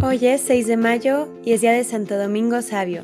Hoy 0.00 0.24
es 0.26 0.42
6 0.42 0.68
de 0.68 0.76
mayo 0.76 1.28
y 1.44 1.54
es 1.54 1.60
día 1.60 1.72
de 1.72 1.82
Santo 1.82 2.16
Domingo 2.16 2.62
Sabio. 2.62 3.02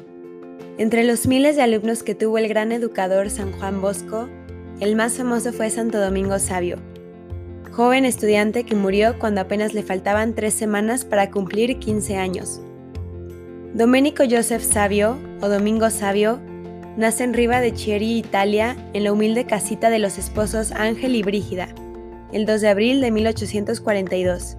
Entre 0.79 1.03
los 1.03 1.27
miles 1.27 1.57
de 1.57 1.63
alumnos 1.63 2.05
que 2.05 2.15
tuvo 2.15 2.39
el 2.39 2.47
gran 2.47 2.71
educador 2.71 3.31
San 3.31 3.51
Juan 3.51 3.83
Bosco, 3.83 4.29
el 4.79 4.95
más 4.95 5.15
famoso 5.15 5.53
fue 5.53 5.71
Santo 5.71 6.01
Domingo 6.01 6.39
Sabio, 6.39 6.77
joven 7.73 8.05
estudiante 8.05 8.63
que 8.63 8.77
murió 8.77 9.19
cuando 9.19 9.41
apenas 9.41 9.75
le 9.75 9.83
faltaban 9.83 10.37
tres 10.37 10.55
semanas 10.55 11.05
para 11.05 11.33
cumplir 11.33 11.81
15 11.81 12.17
años. 12.17 12.61
Domenico 13.75 14.23
Joseph 14.31 14.63
Sabio, 14.63 15.19
o 15.41 15.49
Domingo 15.49 15.91
Sabio, 15.91 16.39
nace 16.97 17.25
en 17.25 17.35
Riva 17.35 17.61
de 17.61 17.75
Chieri, 17.75 18.19
Italia, 18.19 18.77
en 18.93 19.03
la 19.03 19.13
humilde 19.13 19.47
casita 19.47 19.91
de 19.91 19.99
los 19.99 20.17
esposos 20.17 20.71
Ángel 20.71 21.17
y 21.17 21.25
Brígida, 21.25 21.75
el 22.33 22.47
2 22.47 22.61
de 22.61 22.69
abril 22.69 23.01
de 23.01 23.11
1842. 23.11 24.57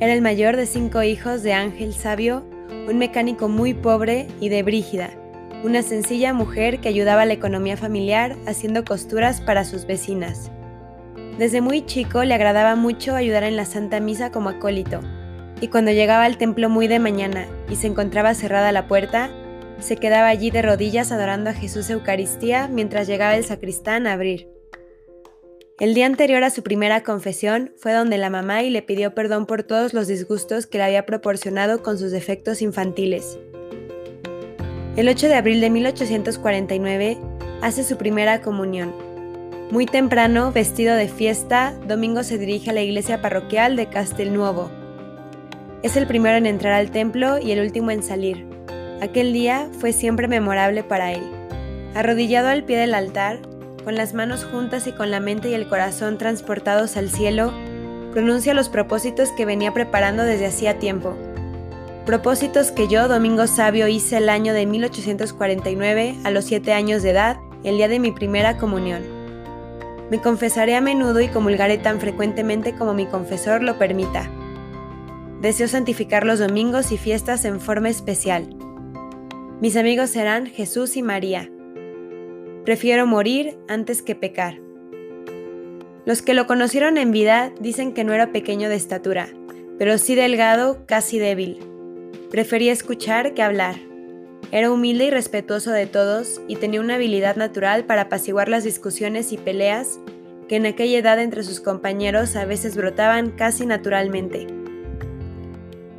Era 0.00 0.14
el 0.14 0.22
mayor 0.22 0.56
de 0.56 0.64
cinco 0.64 1.02
hijos 1.02 1.42
de 1.42 1.52
Ángel 1.52 1.92
Sabio, 1.92 2.42
un 2.88 2.96
mecánico 2.96 3.48
muy 3.48 3.74
pobre, 3.74 4.28
y 4.40 4.48
de 4.48 4.62
Brígida, 4.62 5.10
una 5.62 5.82
sencilla 5.82 6.32
mujer 6.32 6.80
que 6.80 6.88
ayudaba 6.88 7.22
a 7.22 7.26
la 7.26 7.34
economía 7.34 7.76
familiar 7.76 8.34
haciendo 8.46 8.82
costuras 8.82 9.42
para 9.42 9.66
sus 9.66 9.84
vecinas. 9.84 10.50
Desde 11.38 11.60
muy 11.60 11.84
chico 11.84 12.24
le 12.24 12.32
agradaba 12.32 12.76
mucho 12.76 13.14
ayudar 13.14 13.42
en 13.42 13.56
la 13.56 13.66
Santa 13.66 14.00
Misa 14.00 14.32
como 14.32 14.48
acólito, 14.48 15.00
y 15.60 15.68
cuando 15.68 15.90
llegaba 15.90 16.24
al 16.24 16.38
templo 16.38 16.70
muy 16.70 16.88
de 16.88 16.98
mañana 16.98 17.46
y 17.68 17.76
se 17.76 17.86
encontraba 17.86 18.32
cerrada 18.32 18.72
la 18.72 18.88
puerta, 18.88 19.28
se 19.80 19.96
quedaba 19.96 20.28
allí 20.28 20.50
de 20.50 20.62
rodillas 20.62 21.12
adorando 21.12 21.50
a 21.50 21.54
Jesús 21.54 21.90
Eucaristía 21.90 22.68
mientras 22.68 23.06
llegaba 23.06 23.36
el 23.36 23.44
sacristán 23.44 24.06
a 24.06 24.14
abrir. 24.14 24.48
El 25.80 25.94
día 25.94 26.04
anterior 26.04 26.44
a 26.44 26.50
su 26.50 26.62
primera 26.62 27.02
confesión 27.02 27.72
fue 27.78 27.94
donde 27.94 28.18
la 28.18 28.28
mamá 28.28 28.62
y 28.62 28.68
le 28.68 28.82
pidió 28.82 29.14
perdón 29.14 29.46
por 29.46 29.62
todos 29.62 29.94
los 29.94 30.08
disgustos 30.08 30.66
que 30.66 30.76
le 30.76 30.84
había 30.84 31.06
proporcionado 31.06 31.82
con 31.82 31.96
sus 31.96 32.10
defectos 32.10 32.60
infantiles. 32.60 33.38
El 34.96 35.08
8 35.08 35.28
de 35.28 35.34
abril 35.36 35.62
de 35.62 35.70
1849 35.70 37.16
hace 37.62 37.82
su 37.82 37.96
primera 37.96 38.42
comunión. 38.42 38.92
Muy 39.70 39.86
temprano, 39.86 40.52
vestido 40.52 40.94
de 40.96 41.08
fiesta, 41.08 41.72
Domingo 41.88 42.24
se 42.24 42.36
dirige 42.36 42.68
a 42.68 42.74
la 42.74 42.82
iglesia 42.82 43.22
parroquial 43.22 43.74
de 43.76 43.88
Castelnuovo. 43.88 44.70
Es 45.82 45.96
el 45.96 46.06
primero 46.06 46.36
en 46.36 46.44
entrar 46.44 46.74
al 46.74 46.90
templo 46.90 47.38
y 47.38 47.52
el 47.52 47.60
último 47.60 47.90
en 47.90 48.02
salir. 48.02 48.44
Aquel 49.00 49.32
día 49.32 49.70
fue 49.78 49.94
siempre 49.94 50.28
memorable 50.28 50.82
para 50.82 51.14
él. 51.14 51.22
Arrodillado 51.94 52.48
al 52.48 52.64
pie 52.64 52.76
del 52.76 52.92
altar, 52.92 53.40
con 53.82 53.94
las 53.94 54.14
manos 54.14 54.44
juntas 54.44 54.86
y 54.86 54.92
con 54.92 55.10
la 55.10 55.20
mente 55.20 55.50
y 55.50 55.54
el 55.54 55.68
corazón 55.68 56.18
transportados 56.18 56.96
al 56.96 57.10
cielo, 57.10 57.52
pronuncia 58.12 58.54
los 58.54 58.68
propósitos 58.68 59.30
que 59.32 59.46
venía 59.46 59.72
preparando 59.72 60.22
desde 60.22 60.46
hacía 60.46 60.78
tiempo. 60.78 61.16
Propósitos 62.06 62.72
que 62.72 62.88
yo, 62.88 63.08
Domingo 63.08 63.46
Sabio, 63.46 63.86
hice 63.86 64.16
el 64.16 64.28
año 64.28 64.52
de 64.52 64.66
1849, 64.66 66.16
a 66.24 66.30
los 66.30 66.44
siete 66.44 66.72
años 66.72 67.02
de 67.02 67.10
edad, 67.10 67.36
el 67.62 67.76
día 67.76 67.88
de 67.88 67.98
mi 67.98 68.10
primera 68.10 68.56
comunión. 68.56 69.02
Me 70.10 70.20
confesaré 70.20 70.74
a 70.74 70.80
menudo 70.80 71.20
y 71.20 71.28
comulgaré 71.28 71.78
tan 71.78 72.00
frecuentemente 72.00 72.74
como 72.74 72.94
mi 72.94 73.06
confesor 73.06 73.62
lo 73.62 73.78
permita. 73.78 74.28
Deseo 75.40 75.68
santificar 75.68 76.24
los 76.24 76.40
domingos 76.40 76.90
y 76.90 76.98
fiestas 76.98 77.44
en 77.44 77.60
forma 77.60 77.88
especial. 77.88 78.48
Mis 79.60 79.76
amigos 79.76 80.10
serán 80.10 80.46
Jesús 80.46 80.96
y 80.96 81.02
María. 81.02 81.48
Prefiero 82.64 83.06
morir 83.06 83.56
antes 83.68 84.02
que 84.02 84.14
pecar. 84.14 84.60
Los 86.04 86.20
que 86.20 86.34
lo 86.34 86.46
conocieron 86.46 86.98
en 86.98 87.10
vida 87.10 87.52
dicen 87.58 87.94
que 87.94 88.04
no 88.04 88.12
era 88.12 88.32
pequeño 88.32 88.68
de 88.68 88.74
estatura, 88.74 89.28
pero 89.78 89.96
sí 89.96 90.14
delgado, 90.14 90.84
casi 90.86 91.18
débil. 91.18 91.58
Prefería 92.30 92.72
escuchar 92.72 93.32
que 93.32 93.42
hablar. 93.42 93.76
Era 94.52 94.70
humilde 94.70 95.06
y 95.06 95.10
respetuoso 95.10 95.70
de 95.70 95.86
todos 95.86 96.42
y 96.48 96.56
tenía 96.56 96.80
una 96.80 96.96
habilidad 96.96 97.36
natural 97.36 97.84
para 97.84 98.02
apaciguar 98.02 98.48
las 98.48 98.64
discusiones 98.64 99.32
y 99.32 99.38
peleas 99.38 99.98
que 100.48 100.56
en 100.56 100.66
aquella 100.66 100.98
edad 100.98 101.18
entre 101.18 101.44
sus 101.44 101.60
compañeros 101.60 102.36
a 102.36 102.44
veces 102.44 102.76
brotaban 102.76 103.30
casi 103.30 103.64
naturalmente. 103.64 104.48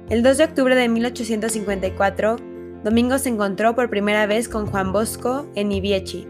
El 0.09 0.22
2 0.22 0.38
de 0.38 0.44
octubre 0.44 0.75
de 0.75 0.90
1854, 0.90 2.35
Domingo 2.84 3.18
se 3.18 3.30
encontró 3.30 3.75
por 3.75 3.90
primera 3.90 4.25
vez 4.28 4.50
con 4.50 4.68
Juan 4.68 4.91
Bosco 4.91 5.47
en 5.56 5.72
Ibiechi, 5.72 6.28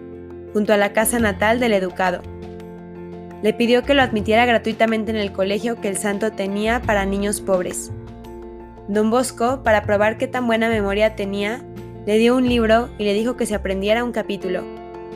junto 0.53 0.73
a 0.73 0.78
la 0.78 0.94
casa 0.94 1.19
natal 1.19 1.59
del 1.59 1.73
educado. 1.73 2.22
Le 3.41 3.53
pidió 3.53 3.84
que 3.84 3.94
lo 3.94 4.01
admitiera 4.01 4.45
gratuitamente 4.45 5.12
en 5.12 5.17
el 5.17 5.31
colegio 5.31 5.81
que 5.81 5.88
el 5.88 5.97
santo 5.97 6.31
tenía 6.31 6.81
para 6.81 7.06
niños 7.06 7.41
pobres. 7.41 7.91
Don 8.88 9.09
Bosco, 9.09 9.63
para 9.63 9.84
probar 9.84 10.17
qué 10.17 10.28
tan 10.28 10.45
buena 10.47 10.69
memoria 10.69 11.16
tenía, 11.16 11.61
le 12.06 12.17
dio 12.17 12.35
un 12.35 12.47
libro 12.47 12.90
y 12.97 13.06
le 13.06 13.13
dijo 13.13 13.38
que 13.38 13.45
se 13.45 13.56
aprendiera 13.56 14.03
un 14.03 14.11
capítulo. 14.11 14.63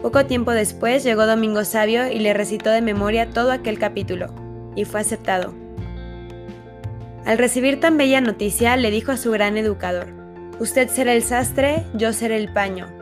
Poco 0.01 0.25
tiempo 0.25 0.51
después 0.51 1.03
llegó 1.03 1.25
Domingo 1.25 1.63
Sabio 1.65 2.07
y 2.11 2.19
le 2.19 2.33
recitó 2.33 2.69
de 2.69 2.81
memoria 2.81 3.29
todo 3.29 3.51
aquel 3.51 3.79
capítulo, 3.79 4.33
y 4.75 4.85
fue 4.85 5.01
aceptado. 5.01 5.53
Al 7.25 7.37
recibir 7.39 7.79
tan 7.79 7.97
bella 7.97 8.21
noticia, 8.21 8.77
le 8.77 8.91
dijo 8.91 9.11
a 9.11 9.17
su 9.17 9.31
gran 9.31 9.57
educador, 9.57 10.07
Usted 10.59 10.89
será 10.89 11.13
el 11.13 11.23
sastre, 11.23 11.83
yo 11.95 12.13
seré 12.13 12.37
el 12.37 12.53
paño 12.53 12.94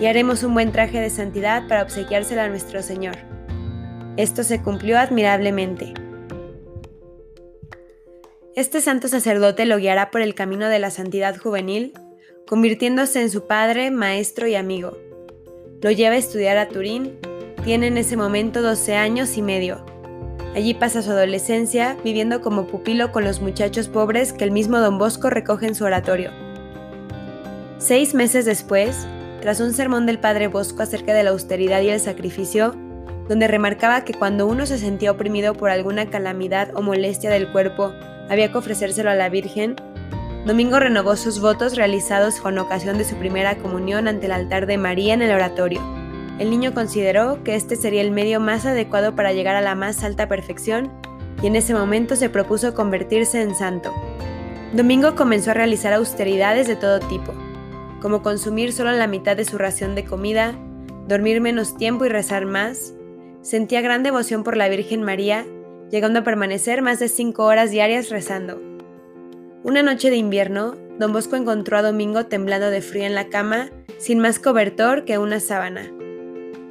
y 0.00 0.06
haremos 0.06 0.42
un 0.42 0.54
buen 0.54 0.72
traje 0.72 1.00
de 1.00 1.10
santidad 1.10 1.66
para 1.68 1.82
obsequiárselo 1.82 2.42
a 2.42 2.48
nuestro 2.48 2.82
Señor. 2.82 3.16
Esto 4.16 4.42
se 4.42 4.62
cumplió 4.62 4.98
admirablemente. 4.98 5.94
Este 8.54 8.80
santo 8.80 9.08
sacerdote 9.08 9.66
lo 9.66 9.78
guiará 9.78 10.10
por 10.10 10.20
el 10.20 10.34
camino 10.34 10.68
de 10.68 10.78
la 10.78 10.90
santidad 10.90 11.36
juvenil, 11.36 11.92
convirtiéndose 12.46 13.20
en 13.22 13.30
su 13.30 13.46
padre, 13.46 13.90
maestro 13.90 14.48
y 14.48 14.54
amigo. 14.54 14.98
Lo 15.80 15.90
lleva 15.90 16.16
a 16.16 16.18
estudiar 16.18 16.56
a 16.58 16.68
Turín, 16.68 17.18
tiene 17.64 17.86
en 17.86 17.98
ese 17.98 18.16
momento 18.16 18.62
12 18.62 18.96
años 18.96 19.36
y 19.36 19.42
medio. 19.42 19.84
Allí 20.54 20.74
pasa 20.74 21.02
su 21.02 21.10
adolescencia, 21.10 21.96
viviendo 22.02 22.40
como 22.40 22.66
pupilo 22.66 23.12
con 23.12 23.22
los 23.22 23.40
muchachos 23.40 23.88
pobres 23.88 24.32
que 24.32 24.44
el 24.44 24.50
mismo 24.50 24.80
don 24.80 24.98
Bosco 24.98 25.30
recoge 25.30 25.66
en 25.66 25.74
su 25.76 25.84
oratorio. 25.84 26.32
Seis 27.78 28.14
meses 28.14 28.44
después, 28.44 29.06
tras 29.40 29.60
un 29.60 29.72
sermón 29.72 30.06
del 30.06 30.18
padre 30.18 30.48
Bosco 30.48 30.82
acerca 30.82 31.14
de 31.14 31.22
la 31.22 31.30
austeridad 31.30 31.80
y 31.82 31.90
el 31.90 32.00
sacrificio, 32.00 32.74
donde 33.28 33.48
remarcaba 33.48 34.04
que 34.04 34.14
cuando 34.14 34.46
uno 34.46 34.66
se 34.66 34.78
sentía 34.78 35.12
oprimido 35.12 35.54
por 35.54 35.70
alguna 35.70 36.06
calamidad 36.06 36.70
o 36.74 36.82
molestia 36.82 37.30
del 37.30 37.52
cuerpo, 37.52 37.92
había 38.28 38.50
que 38.50 38.58
ofrecérselo 38.58 39.10
a 39.10 39.14
la 39.14 39.28
Virgen, 39.28 39.76
Domingo 40.46 40.80
renovó 40.80 41.16
sus 41.16 41.40
votos 41.40 41.76
realizados 41.76 42.40
con 42.40 42.58
ocasión 42.58 42.96
de 42.96 43.04
su 43.04 43.16
primera 43.16 43.58
comunión 43.58 44.08
ante 44.08 44.26
el 44.26 44.32
altar 44.32 44.66
de 44.66 44.78
María 44.78 45.12
en 45.12 45.22
el 45.22 45.32
oratorio. 45.32 45.80
El 46.38 46.50
niño 46.50 46.72
consideró 46.72 47.42
que 47.44 47.54
este 47.54 47.76
sería 47.76 48.00
el 48.00 48.12
medio 48.12 48.40
más 48.40 48.64
adecuado 48.64 49.14
para 49.14 49.32
llegar 49.32 49.56
a 49.56 49.60
la 49.60 49.74
más 49.74 50.02
alta 50.04 50.28
perfección 50.28 50.90
y 51.42 51.48
en 51.48 51.56
ese 51.56 51.74
momento 51.74 52.16
se 52.16 52.30
propuso 52.30 52.74
convertirse 52.74 53.42
en 53.42 53.54
santo. 53.54 53.92
Domingo 54.72 55.14
comenzó 55.16 55.50
a 55.50 55.54
realizar 55.54 55.92
austeridades 55.92 56.66
de 56.66 56.76
todo 56.76 57.00
tipo, 57.00 57.34
como 58.00 58.22
consumir 58.22 58.72
solo 58.72 58.92
la 58.92 59.06
mitad 59.06 59.36
de 59.36 59.44
su 59.44 59.58
ración 59.58 59.94
de 59.94 60.04
comida, 60.04 60.54
dormir 61.06 61.40
menos 61.40 61.76
tiempo 61.76 62.04
y 62.04 62.08
rezar 62.08 62.46
más, 62.46 62.94
sentía 63.42 63.80
gran 63.80 64.02
devoción 64.02 64.44
por 64.44 64.56
la 64.56 64.68
Virgen 64.68 65.02
María, 65.02 65.46
llegando 65.90 66.20
a 66.20 66.24
permanecer 66.24 66.82
más 66.82 66.98
de 66.98 67.08
cinco 67.08 67.44
horas 67.44 67.70
diarias 67.70 68.10
rezando. 68.10 68.60
Una 69.64 69.82
noche 69.82 70.10
de 70.10 70.16
invierno, 70.16 70.76
don 70.98 71.12
Bosco 71.12 71.36
encontró 71.36 71.78
a 71.78 71.82
Domingo 71.82 72.26
temblando 72.26 72.70
de 72.70 72.80
frío 72.80 73.04
en 73.04 73.14
la 73.14 73.28
cama, 73.28 73.70
sin 73.98 74.18
más 74.20 74.38
cobertor 74.38 75.04
que 75.04 75.18
una 75.18 75.40
sábana. 75.40 75.90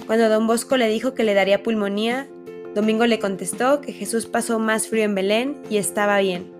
Cuando 0.05 0.29
don 0.29 0.47
Bosco 0.47 0.77
le 0.77 0.87
dijo 0.87 1.13
que 1.13 1.23
le 1.23 1.33
daría 1.33 1.63
pulmonía, 1.63 2.27
Domingo 2.73 3.05
le 3.05 3.19
contestó 3.19 3.81
que 3.81 3.91
Jesús 3.91 4.25
pasó 4.25 4.59
más 4.59 4.87
frío 4.87 5.03
en 5.03 5.15
Belén 5.15 5.61
y 5.69 5.77
estaba 5.77 6.19
bien. 6.19 6.56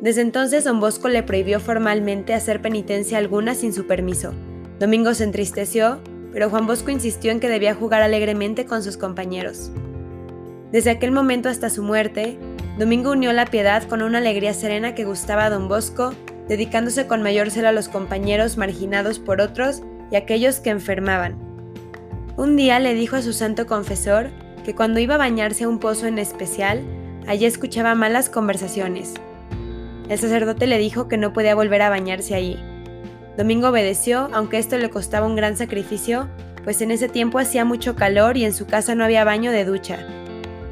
Desde 0.00 0.22
entonces 0.22 0.64
don 0.64 0.80
Bosco 0.80 1.08
le 1.08 1.22
prohibió 1.22 1.60
formalmente 1.60 2.32
hacer 2.32 2.62
penitencia 2.62 3.18
alguna 3.18 3.54
sin 3.54 3.74
su 3.74 3.86
permiso. 3.86 4.32
Domingo 4.78 5.12
se 5.12 5.24
entristeció, 5.24 6.00
pero 6.32 6.48
Juan 6.48 6.66
Bosco 6.66 6.90
insistió 6.90 7.32
en 7.32 7.40
que 7.40 7.50
debía 7.50 7.74
jugar 7.74 8.00
alegremente 8.00 8.64
con 8.64 8.82
sus 8.82 8.96
compañeros. 8.96 9.70
Desde 10.72 10.90
aquel 10.90 11.10
momento 11.10 11.48
hasta 11.48 11.68
su 11.68 11.82
muerte, 11.82 12.38
Domingo 12.78 13.10
unió 13.10 13.32
la 13.34 13.44
piedad 13.44 13.82
con 13.82 14.00
una 14.00 14.18
alegría 14.18 14.54
serena 14.54 14.94
que 14.94 15.04
gustaba 15.04 15.44
a 15.44 15.50
don 15.50 15.68
Bosco, 15.68 16.14
dedicándose 16.48 17.06
con 17.06 17.22
mayor 17.22 17.50
celo 17.50 17.68
a 17.68 17.72
los 17.72 17.88
compañeros 17.88 18.56
marginados 18.56 19.18
por 19.18 19.42
otros 19.42 19.82
y 20.10 20.16
aquellos 20.16 20.60
que 20.60 20.70
enfermaban. 20.70 21.36
Un 22.38 22.56
día 22.56 22.78
le 22.78 22.94
dijo 22.94 23.16
a 23.16 23.22
su 23.22 23.34
santo 23.34 23.66
confesor 23.66 24.30
que 24.64 24.74
cuando 24.74 24.98
iba 24.98 25.16
a 25.16 25.18
bañarse 25.18 25.64
a 25.64 25.68
un 25.68 25.78
pozo 25.78 26.06
en 26.06 26.18
especial, 26.18 26.82
allí 27.26 27.44
escuchaba 27.44 27.94
malas 27.94 28.30
conversaciones, 28.30 29.14
el 30.10 30.18
sacerdote 30.18 30.66
le 30.66 30.76
dijo 30.76 31.06
que 31.06 31.16
no 31.16 31.32
podía 31.32 31.54
volver 31.54 31.82
a 31.82 31.88
bañarse 31.88 32.34
allí. 32.34 32.58
Domingo 33.36 33.68
obedeció, 33.68 34.28
aunque 34.32 34.58
esto 34.58 34.76
le 34.76 34.90
costaba 34.90 35.24
un 35.24 35.36
gran 35.36 35.56
sacrificio, 35.56 36.28
pues 36.64 36.82
en 36.82 36.90
ese 36.90 37.08
tiempo 37.08 37.38
hacía 37.38 37.64
mucho 37.64 37.94
calor 37.94 38.36
y 38.36 38.44
en 38.44 38.52
su 38.52 38.66
casa 38.66 38.96
no 38.96 39.04
había 39.04 39.22
baño 39.22 39.52
de 39.52 39.64
ducha. 39.64 40.04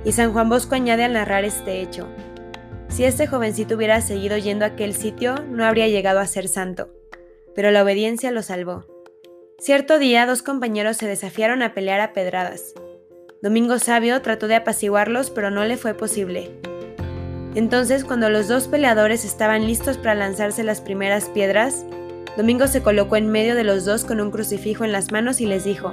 Y 0.05 0.11
San 0.11 0.33
Juan 0.33 0.49
Bosco 0.49 0.75
añade 0.75 1.05
al 1.05 1.13
narrar 1.13 1.45
este 1.45 1.81
hecho. 1.81 2.09
Si 2.89 3.05
este 3.05 3.29
jovencito 3.29 3.77
hubiera 3.77 4.01
seguido 4.01 4.37
yendo 4.37 4.65
a 4.65 4.69
aquel 4.69 4.93
sitio, 4.93 5.37
no 5.49 5.65
habría 5.65 5.87
llegado 5.87 6.19
a 6.19 6.27
ser 6.27 6.49
santo, 6.49 6.89
pero 7.55 7.71
la 7.71 7.85
obediencia 7.85 8.33
lo 8.33 8.43
salvó. 8.43 8.87
Cierto 9.61 10.01
día, 10.01 10.27
dos 10.27 10.43
compañeros 10.43 10.97
se 10.97 11.07
desafiaron 11.07 11.63
a 11.63 11.75
pelear 11.75 12.01
a 12.01 12.13
pedradas. 12.13 12.75
Domingo 13.41 13.79
Sabio 13.79 14.21
trató 14.21 14.49
de 14.49 14.57
apaciguarlos, 14.57 15.31
pero 15.31 15.53
no 15.53 15.65
le 15.65 15.77
fue 15.77 15.95
posible. 15.95 16.51
Entonces, 17.59 18.05
cuando 18.05 18.31
los 18.31 18.47
dos 18.47 18.69
peleadores 18.69 19.25
estaban 19.25 19.67
listos 19.67 19.99
para 19.99 20.15
lanzarse 20.15 20.63
las 20.63 20.81
primeras 20.81 21.25
piedras, 21.25 21.85
Domingo 22.37 22.69
se 22.69 22.85
colocó 22.85 23.17
en 23.17 23.33
medio 23.33 23.57
de 23.57 23.65
los 23.65 23.85
dos 23.85 24.05
con 24.05 24.21
un 24.21 24.31
crucifijo 24.31 24.85
en 24.85 24.93
las 24.93 25.11
manos 25.11 25.41
y 25.41 25.47
les 25.47 25.65
dijo, 25.65 25.93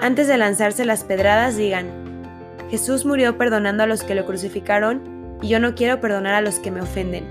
Antes 0.00 0.26
de 0.26 0.36
lanzarse 0.36 0.84
las 0.84 1.04
pedradas, 1.04 1.56
digan, 1.56 1.86
Jesús 2.68 3.04
murió 3.04 3.38
perdonando 3.38 3.84
a 3.84 3.86
los 3.86 4.02
que 4.02 4.16
lo 4.16 4.26
crucificaron 4.26 5.38
y 5.40 5.46
yo 5.46 5.60
no 5.60 5.76
quiero 5.76 6.00
perdonar 6.00 6.34
a 6.34 6.40
los 6.40 6.58
que 6.58 6.72
me 6.72 6.80
ofenden. 6.80 7.26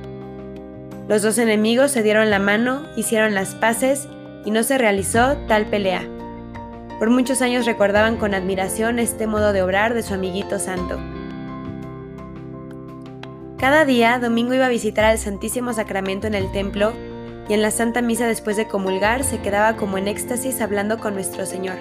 Los 1.10 1.22
dos 1.22 1.39
enemigos 1.39 1.92
se 1.92 2.04
dieron 2.04 2.30
la 2.30 2.39
mano, 2.39 2.83
hicieron 2.95 3.33
las 3.33 3.54
paces 3.54 4.07
y 4.45 4.51
no 4.51 4.63
se 4.63 4.77
realizó 4.77 5.36
tal 5.50 5.65
pelea. 5.65 6.04
Por 7.00 7.10
muchos 7.10 7.42
años 7.42 7.65
recordaban 7.65 8.15
con 8.15 8.33
admiración 8.33 8.98
este 8.98 9.27
modo 9.27 9.51
de 9.51 9.62
obrar 9.62 9.94
de 9.94 10.04
su 10.04 10.13
amiguito 10.13 10.57
santo. 10.57 10.98
Cada 13.59 13.83
día, 13.83 14.19
Domingo 14.19 14.53
iba 14.53 14.67
a 14.67 14.69
visitar 14.69 15.03
al 15.03 15.17
Santísimo 15.17 15.73
Sacramento 15.73 16.27
en 16.27 16.33
el 16.33 16.50
templo 16.53 16.94
y 17.50 17.53
en 17.53 17.61
la 17.61 17.71
Santa 17.71 18.01
Misa 18.01 18.25
después 18.25 18.56
de 18.56 18.69
comulgar 18.69 19.25
se 19.25 19.41
quedaba 19.41 19.75
como 19.75 19.97
en 19.97 20.07
éxtasis 20.07 20.61
hablando 20.61 20.97
con 20.97 21.13
nuestro 21.13 21.45
Señor. 21.45 21.75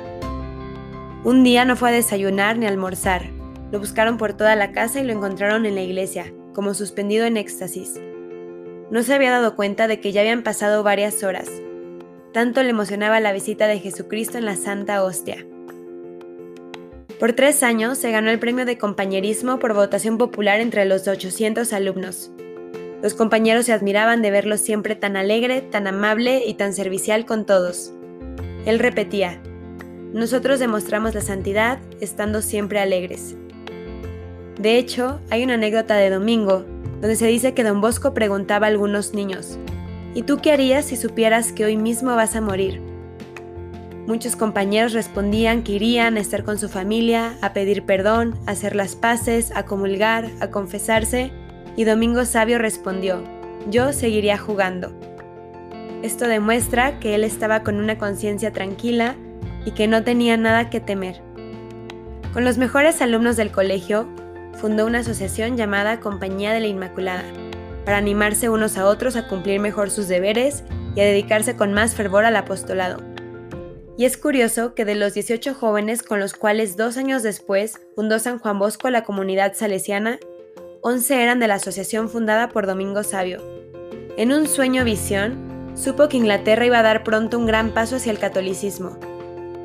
Un 1.22 1.44
día 1.44 1.64
no 1.64 1.76
fue 1.76 1.90
a 1.90 1.92
desayunar 1.92 2.58
ni 2.58 2.66
a 2.66 2.68
almorzar. 2.68 3.26
Lo 3.70 3.78
buscaron 3.78 4.16
por 4.18 4.32
toda 4.32 4.56
la 4.56 4.72
casa 4.72 4.98
y 4.98 5.04
lo 5.04 5.12
encontraron 5.12 5.66
en 5.66 5.76
la 5.76 5.82
iglesia, 5.82 6.32
como 6.52 6.74
suspendido 6.74 7.26
en 7.26 7.36
éxtasis. 7.36 8.00
No 8.90 9.04
se 9.04 9.14
había 9.14 9.30
dado 9.30 9.54
cuenta 9.54 9.86
de 9.86 10.00
que 10.00 10.10
ya 10.10 10.22
habían 10.22 10.42
pasado 10.42 10.82
varias 10.82 11.22
horas. 11.22 11.48
Tanto 12.32 12.60
le 12.64 12.70
emocionaba 12.70 13.20
la 13.20 13.32
visita 13.32 13.68
de 13.68 13.78
Jesucristo 13.78 14.36
en 14.36 14.46
la 14.46 14.56
Santa 14.56 15.04
Hostia. 15.04 15.46
Por 17.18 17.32
tres 17.32 17.64
años 17.64 17.98
se 17.98 18.12
ganó 18.12 18.30
el 18.30 18.38
premio 18.38 18.64
de 18.64 18.78
compañerismo 18.78 19.58
por 19.58 19.74
votación 19.74 20.18
popular 20.18 20.60
entre 20.60 20.84
los 20.84 21.08
800 21.08 21.72
alumnos. 21.72 22.30
Los 23.02 23.14
compañeros 23.14 23.66
se 23.66 23.72
admiraban 23.72 24.22
de 24.22 24.30
verlo 24.30 24.56
siempre 24.56 24.94
tan 24.94 25.16
alegre, 25.16 25.60
tan 25.60 25.88
amable 25.88 26.44
y 26.46 26.54
tan 26.54 26.72
servicial 26.72 27.26
con 27.26 27.44
todos. 27.44 27.92
Él 28.66 28.78
repetía, 28.78 29.40
nosotros 30.12 30.60
demostramos 30.60 31.12
la 31.14 31.20
santidad 31.20 31.80
estando 32.00 32.40
siempre 32.40 32.78
alegres. 32.78 33.34
De 34.60 34.78
hecho, 34.78 35.20
hay 35.28 35.42
una 35.42 35.54
anécdota 35.54 35.96
de 35.96 36.10
Domingo, 36.10 36.64
donde 37.00 37.16
se 37.16 37.26
dice 37.26 37.52
que 37.52 37.64
don 37.64 37.80
Bosco 37.80 38.14
preguntaba 38.14 38.66
a 38.66 38.70
algunos 38.70 39.12
niños, 39.12 39.58
¿y 40.14 40.22
tú 40.22 40.38
qué 40.38 40.52
harías 40.52 40.84
si 40.84 40.96
supieras 40.96 41.52
que 41.52 41.64
hoy 41.64 41.76
mismo 41.76 42.14
vas 42.14 42.36
a 42.36 42.40
morir? 42.40 42.80
Muchos 44.08 44.36
compañeros 44.36 44.94
respondían 44.94 45.62
que 45.62 45.72
irían 45.72 46.16
a 46.16 46.20
estar 46.20 46.42
con 46.42 46.56
su 46.56 46.70
familia, 46.70 47.36
a 47.42 47.52
pedir 47.52 47.84
perdón, 47.84 48.38
a 48.46 48.52
hacer 48.52 48.74
las 48.74 48.96
paces, 48.96 49.52
a 49.54 49.66
comulgar, 49.66 50.30
a 50.40 50.48
confesarse, 50.48 51.30
y 51.76 51.84
Domingo 51.84 52.24
Sabio 52.24 52.56
respondió, 52.56 53.22
yo 53.68 53.92
seguiría 53.92 54.38
jugando. 54.38 54.98
Esto 56.02 56.26
demuestra 56.26 56.98
que 57.00 57.14
él 57.14 57.22
estaba 57.22 57.62
con 57.62 57.76
una 57.76 57.98
conciencia 57.98 58.50
tranquila 58.50 59.14
y 59.66 59.72
que 59.72 59.88
no 59.88 60.02
tenía 60.02 60.38
nada 60.38 60.70
que 60.70 60.80
temer. 60.80 61.20
Con 62.32 62.46
los 62.46 62.56
mejores 62.56 63.02
alumnos 63.02 63.36
del 63.36 63.52
colegio, 63.52 64.08
fundó 64.54 64.86
una 64.86 65.00
asociación 65.00 65.58
llamada 65.58 66.00
Compañía 66.00 66.54
de 66.54 66.60
la 66.60 66.66
Inmaculada, 66.68 67.24
para 67.84 67.98
animarse 67.98 68.48
unos 68.48 68.78
a 68.78 68.86
otros 68.86 69.16
a 69.16 69.28
cumplir 69.28 69.60
mejor 69.60 69.90
sus 69.90 70.08
deberes 70.08 70.64
y 70.96 71.00
a 71.00 71.04
dedicarse 71.04 71.56
con 71.56 71.74
más 71.74 71.94
fervor 71.94 72.24
al 72.24 72.36
apostolado. 72.36 73.07
Y 73.98 74.04
es 74.04 74.16
curioso 74.16 74.76
que 74.76 74.84
de 74.84 74.94
los 74.94 75.14
18 75.14 75.54
jóvenes 75.54 76.04
con 76.04 76.20
los 76.20 76.32
cuales 76.32 76.76
dos 76.76 76.96
años 76.96 77.24
después 77.24 77.80
fundó 77.96 78.20
San 78.20 78.38
Juan 78.38 78.60
Bosco 78.60 78.90
la 78.90 79.02
comunidad 79.02 79.54
salesiana, 79.54 80.20
11 80.82 81.20
eran 81.20 81.40
de 81.40 81.48
la 81.48 81.56
asociación 81.56 82.08
fundada 82.08 82.48
por 82.48 82.68
Domingo 82.68 83.02
Sabio. 83.02 83.42
En 84.16 84.32
un 84.32 84.46
sueño 84.46 84.84
visión, 84.84 85.72
supo 85.74 86.08
que 86.08 86.16
Inglaterra 86.16 86.64
iba 86.64 86.78
a 86.78 86.84
dar 86.84 87.02
pronto 87.02 87.40
un 87.40 87.46
gran 87.46 87.74
paso 87.74 87.96
hacia 87.96 88.12
el 88.12 88.20
catolicismo. 88.20 88.96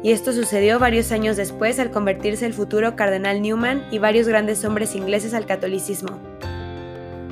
Y 0.01 0.13
esto 0.13 0.33
sucedió 0.33 0.79
varios 0.79 1.11
años 1.11 1.37
después 1.37 1.77
al 1.77 1.91
convertirse 1.91 2.47
el 2.47 2.55
futuro 2.55 2.95
cardenal 2.95 3.39
Newman 3.39 3.85
y 3.91 3.99
varios 3.99 4.27
grandes 4.27 4.65
hombres 4.65 4.95
ingleses 4.95 5.35
al 5.35 5.45
catolicismo. 5.45 6.19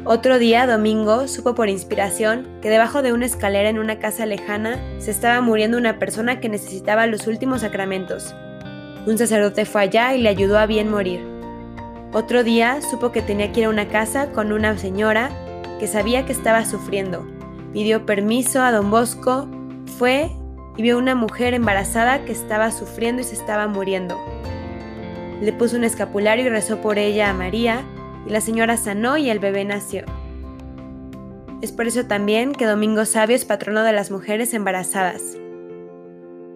Otro 0.03 0.39
día, 0.39 0.65
domingo, 0.65 1.27
supo 1.27 1.53
por 1.53 1.69
inspiración 1.69 2.47
que 2.63 2.71
debajo 2.71 3.03
de 3.03 3.13
una 3.13 3.27
escalera 3.27 3.69
en 3.69 3.77
una 3.77 3.99
casa 3.99 4.25
lejana 4.25 4.79
se 4.97 5.11
estaba 5.11 5.41
muriendo 5.41 5.77
una 5.77 5.99
persona 5.99 6.39
que 6.39 6.49
necesitaba 6.49 7.05
los 7.05 7.27
últimos 7.27 7.61
sacramentos. 7.61 8.33
Un 9.05 9.19
sacerdote 9.19 9.63
fue 9.65 9.81
allá 9.81 10.15
y 10.15 10.21
le 10.21 10.29
ayudó 10.29 10.57
a 10.57 10.65
bien 10.65 10.89
morir. 10.89 11.21
Otro 12.13 12.43
día 12.43 12.81
supo 12.81 13.11
que 13.11 13.21
tenía 13.21 13.51
que 13.51 13.59
ir 13.59 13.65
a 13.67 13.69
una 13.69 13.89
casa 13.89 14.31
con 14.31 14.51
una 14.51 14.75
señora 14.75 15.29
que 15.79 15.85
sabía 15.85 16.25
que 16.25 16.33
estaba 16.33 16.65
sufriendo. 16.65 17.23
Pidió 17.71 18.03
permiso 18.03 18.63
a 18.63 18.71
don 18.71 18.89
Bosco, 18.89 19.47
fue 19.99 20.31
y 20.77 20.81
vio 20.81 20.97
una 20.97 21.13
mujer 21.13 21.53
embarazada 21.53 22.25
que 22.25 22.31
estaba 22.31 22.71
sufriendo 22.71 23.21
y 23.21 23.25
se 23.25 23.35
estaba 23.35 23.67
muriendo. 23.67 24.19
Le 25.41 25.53
puso 25.53 25.77
un 25.77 25.83
escapulario 25.83 26.47
y 26.47 26.49
rezó 26.49 26.81
por 26.81 26.97
ella 26.97 27.29
a 27.29 27.33
María, 27.33 27.83
y 28.25 28.29
la 28.29 28.41
señora 28.41 28.77
sanó 28.77 29.17
y 29.17 29.29
el 29.29 29.39
bebé 29.39 29.65
nació. 29.65 30.05
Es 31.61 31.71
por 31.71 31.87
eso 31.87 32.05
también 32.05 32.53
que 32.53 32.65
Domingo 32.65 33.05
Sabio 33.05 33.35
es 33.35 33.45
patrono 33.45 33.83
de 33.83 33.93
las 33.93 34.09
mujeres 34.09 34.53
embarazadas. 34.53 35.37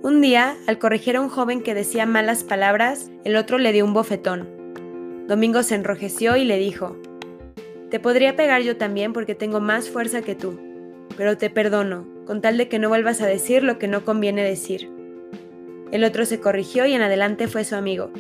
Un 0.02 0.22
día, 0.22 0.56
al 0.68 0.78
corregir 0.78 1.16
a 1.16 1.22
un 1.22 1.30
joven 1.30 1.62
que 1.62 1.74
decía 1.74 2.06
malas 2.06 2.44
palabras, 2.44 3.10
el 3.24 3.36
otro 3.36 3.58
le 3.58 3.72
dio 3.72 3.86
un 3.86 3.94
bofetón. 3.94 4.48
Domingo 5.28 5.64
se 5.64 5.74
enrojeció 5.74 6.38
y 6.38 6.44
le 6.44 6.58
dijo, 6.58 6.96
Te 7.90 8.00
podría 8.00 8.36
pegar 8.36 8.62
yo 8.62 8.78
también 8.78 9.14
porque 9.14 9.34
tengo 9.34 9.60
más 9.60 9.90
fuerza 9.90 10.22
que 10.22 10.36
tú, 10.36 10.60
pero 11.18 11.38
te 11.38 11.50
perdono, 11.50 12.06
con 12.28 12.42
tal 12.42 12.58
de 12.58 12.68
que 12.68 12.78
no 12.78 12.90
vuelvas 12.90 13.22
a 13.22 13.26
decir 13.26 13.64
lo 13.64 13.80
que 13.80 13.88
no 13.88 14.06
conviene 14.06 14.44
decir. 14.44 14.92
El 15.92 16.04
otro 16.04 16.26
se 16.26 16.40
corrigió 16.40 16.86
y 16.86 16.94
en 16.94 17.02
adelante 17.02 17.48
fue 17.48 17.64
su 17.64 17.76
amigo. 17.76 18.12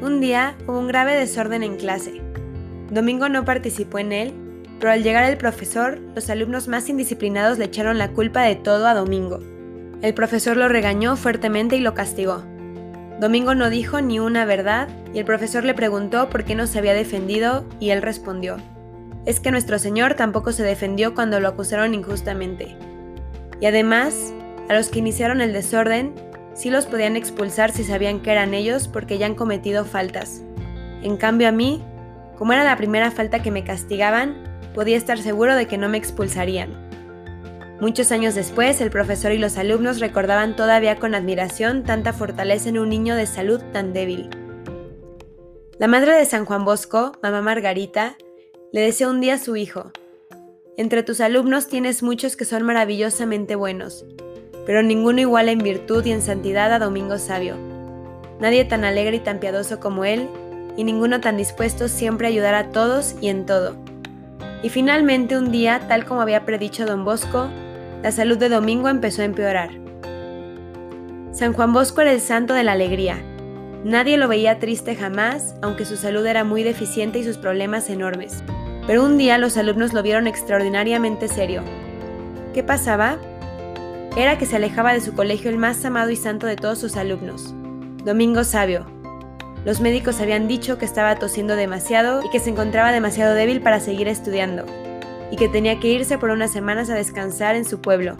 Un 0.00 0.20
día 0.20 0.56
hubo 0.66 0.78
un 0.78 0.86
grave 0.86 1.14
desorden 1.14 1.62
en 1.62 1.76
clase. 1.76 2.21
Domingo 2.92 3.28
no 3.28 3.44
participó 3.44 3.98
en 3.98 4.12
él, 4.12 4.32
pero 4.78 4.92
al 4.92 5.02
llegar 5.02 5.28
el 5.28 5.38
profesor, 5.38 5.98
los 6.14 6.30
alumnos 6.30 6.68
más 6.68 6.88
indisciplinados 6.88 7.58
le 7.58 7.64
echaron 7.64 7.98
la 7.98 8.12
culpa 8.12 8.42
de 8.42 8.54
todo 8.54 8.86
a 8.86 8.94
Domingo. 8.94 9.40
El 10.02 10.14
profesor 10.14 10.56
lo 10.56 10.68
regañó 10.68 11.16
fuertemente 11.16 11.76
y 11.76 11.80
lo 11.80 11.94
castigó. 11.94 12.44
Domingo 13.18 13.54
no 13.54 13.70
dijo 13.70 14.00
ni 14.00 14.20
una 14.20 14.44
verdad 14.44 14.88
y 15.14 15.18
el 15.18 15.24
profesor 15.24 15.64
le 15.64 15.74
preguntó 15.74 16.28
por 16.28 16.44
qué 16.44 16.54
no 16.54 16.66
se 16.66 16.78
había 16.78 16.94
defendido 16.94 17.64
y 17.80 17.90
él 17.90 18.02
respondió, 18.02 18.56
es 19.26 19.40
que 19.40 19.50
nuestro 19.50 19.78
Señor 19.78 20.14
tampoco 20.14 20.52
se 20.52 20.62
defendió 20.62 21.14
cuando 21.14 21.40
lo 21.40 21.48
acusaron 21.48 21.94
injustamente. 21.94 22.76
Y 23.60 23.66
además, 23.66 24.32
a 24.68 24.74
los 24.74 24.88
que 24.88 24.98
iniciaron 24.98 25.40
el 25.40 25.52
desorden, 25.52 26.14
Sí 26.54 26.70
los 26.70 26.86
podían 26.86 27.16
expulsar 27.16 27.72
si 27.72 27.82
sabían 27.84 28.20
que 28.20 28.30
eran 28.30 28.52
ellos 28.54 28.88
porque 28.88 29.18
ya 29.18 29.26
han 29.26 29.34
cometido 29.34 29.84
faltas. 29.84 30.42
En 31.02 31.16
cambio 31.16 31.48
a 31.48 31.52
mí, 31.52 31.82
como 32.42 32.54
era 32.54 32.64
la 32.64 32.76
primera 32.76 33.12
falta 33.12 33.40
que 33.40 33.52
me 33.52 33.62
castigaban, 33.62 34.34
podía 34.74 34.96
estar 34.96 35.16
seguro 35.16 35.54
de 35.54 35.68
que 35.68 35.78
no 35.78 35.88
me 35.88 35.96
expulsarían. 35.96 36.70
Muchos 37.80 38.10
años 38.10 38.34
después, 38.34 38.80
el 38.80 38.90
profesor 38.90 39.30
y 39.30 39.38
los 39.38 39.58
alumnos 39.58 40.00
recordaban 40.00 40.56
todavía 40.56 40.96
con 40.96 41.14
admiración 41.14 41.84
tanta 41.84 42.12
fortaleza 42.12 42.68
en 42.68 42.80
un 42.80 42.88
niño 42.88 43.14
de 43.14 43.26
salud 43.26 43.62
tan 43.72 43.92
débil. 43.92 44.28
La 45.78 45.86
madre 45.86 46.16
de 46.16 46.24
San 46.24 46.44
Juan 46.44 46.64
Bosco, 46.64 47.12
mamá 47.22 47.42
Margarita, 47.42 48.16
le 48.72 48.80
deseó 48.80 49.10
un 49.10 49.20
día 49.20 49.34
a 49.34 49.38
su 49.38 49.54
hijo, 49.54 49.92
Entre 50.76 51.04
tus 51.04 51.20
alumnos 51.20 51.68
tienes 51.68 52.02
muchos 52.02 52.34
que 52.34 52.44
son 52.44 52.64
maravillosamente 52.64 53.54
buenos, 53.54 54.04
pero 54.66 54.82
ninguno 54.82 55.20
iguala 55.20 55.52
en 55.52 55.60
virtud 55.60 56.04
y 56.06 56.10
en 56.10 56.22
santidad 56.22 56.72
a 56.72 56.80
Domingo 56.80 57.18
Sabio. 57.18 57.54
Nadie 58.40 58.64
tan 58.64 58.84
alegre 58.84 59.18
y 59.18 59.20
tan 59.20 59.38
piadoso 59.38 59.78
como 59.78 60.04
él, 60.04 60.28
y 60.76 60.84
ninguno 60.84 61.20
tan 61.20 61.36
dispuesto 61.36 61.88
siempre 61.88 62.26
a 62.26 62.30
ayudar 62.30 62.54
a 62.54 62.70
todos 62.70 63.14
y 63.20 63.28
en 63.28 63.46
todo. 63.46 63.76
Y 64.62 64.68
finalmente 64.68 65.36
un 65.36 65.50
día, 65.50 65.80
tal 65.88 66.04
como 66.04 66.20
había 66.20 66.44
predicho 66.44 66.86
don 66.86 67.04
Bosco, 67.04 67.48
la 68.02 68.12
salud 68.12 68.38
de 68.38 68.48
Domingo 68.48 68.88
empezó 68.88 69.22
a 69.22 69.26
empeorar. 69.26 69.70
San 71.32 71.52
Juan 71.52 71.72
Bosco 71.72 72.00
era 72.00 72.12
el 72.12 72.20
santo 72.20 72.54
de 72.54 72.64
la 72.64 72.72
alegría. 72.72 73.18
Nadie 73.84 74.16
lo 74.16 74.28
veía 74.28 74.58
triste 74.58 74.94
jamás, 74.94 75.56
aunque 75.62 75.84
su 75.84 75.96
salud 75.96 76.24
era 76.26 76.44
muy 76.44 76.62
deficiente 76.62 77.18
y 77.18 77.24
sus 77.24 77.38
problemas 77.38 77.90
enormes. 77.90 78.42
Pero 78.86 79.04
un 79.04 79.18
día 79.18 79.38
los 79.38 79.56
alumnos 79.56 79.92
lo 79.92 80.02
vieron 80.02 80.26
extraordinariamente 80.26 81.28
serio. 81.28 81.62
¿Qué 82.54 82.62
pasaba? 82.62 83.18
era 84.16 84.36
que 84.36 84.46
se 84.46 84.56
alejaba 84.56 84.92
de 84.92 85.00
su 85.00 85.14
colegio 85.14 85.50
el 85.50 85.56
más 85.56 85.84
amado 85.84 86.10
y 86.10 86.16
santo 86.16 86.46
de 86.46 86.56
todos 86.56 86.78
sus 86.78 86.96
alumnos, 86.96 87.54
Domingo 88.04 88.44
Sabio. 88.44 89.01
Los 89.64 89.80
médicos 89.80 90.20
habían 90.20 90.48
dicho 90.48 90.76
que 90.76 90.84
estaba 90.84 91.14
tosiendo 91.16 91.54
demasiado 91.54 92.22
y 92.24 92.30
que 92.30 92.40
se 92.40 92.50
encontraba 92.50 92.90
demasiado 92.90 93.34
débil 93.34 93.60
para 93.60 93.78
seguir 93.78 94.08
estudiando, 94.08 94.64
y 95.30 95.36
que 95.36 95.48
tenía 95.48 95.78
que 95.78 95.88
irse 95.88 96.18
por 96.18 96.30
unas 96.30 96.52
semanas 96.52 96.90
a 96.90 96.94
descansar 96.94 97.54
en 97.54 97.64
su 97.64 97.80
pueblo. 97.80 98.16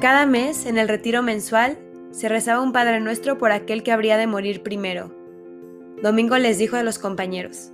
Cada 0.00 0.26
mes, 0.26 0.66
en 0.66 0.76
el 0.76 0.88
retiro 0.88 1.22
mensual, 1.22 1.78
se 2.10 2.28
rezaba 2.28 2.60
un 2.60 2.72
Padre 2.72 3.00
Nuestro 3.00 3.38
por 3.38 3.52
aquel 3.52 3.82
que 3.82 3.92
habría 3.92 4.18
de 4.18 4.26
morir 4.26 4.62
primero. 4.62 5.10
Domingo 6.02 6.36
les 6.36 6.58
dijo 6.58 6.76
a 6.76 6.82
los 6.82 6.98
compañeros, 6.98 7.70